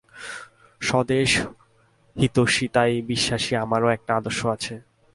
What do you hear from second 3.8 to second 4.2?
একটা